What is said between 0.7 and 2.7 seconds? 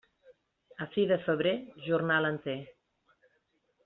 A fi de febrer, jornal enter.